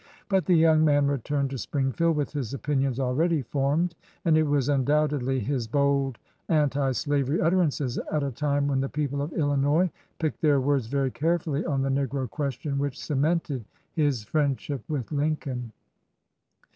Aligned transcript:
But 0.29 0.47
the 0.47 0.55
young 0.55 0.83
man 0.83 1.05
returned 1.05 1.51
to 1.51 1.59
Springfield 1.59 2.17
with 2.17 2.31
his 2.33 2.55
opinions 2.55 2.99
already 2.99 3.43
formed, 3.43 3.93
and 4.25 4.35
it 4.35 4.41
was 4.45 4.67
undoubtedly 4.67 5.39
his 5.39 5.67
bold 5.67 6.17
anti 6.49 6.91
slavery 6.93 7.39
utterances 7.39 7.99
at 8.11 8.23
a 8.23 8.31
time 8.31 8.65
when 8.67 8.81
the 8.81 8.89
people 8.89 9.21
of 9.21 9.31
Illinois 9.33 9.91
picked 10.17 10.41
their 10.41 10.59
words 10.59 10.87
very 10.87 11.11
carefully 11.11 11.63
on 11.67 11.83
the 11.83 11.89
negro 11.89 12.27
question 12.27 12.79
which 12.79 12.99
cemented 12.99 13.63
his 13.93 14.23
friendship 14.23 14.81
with 14.89 15.11
Lincoln. 15.11 15.71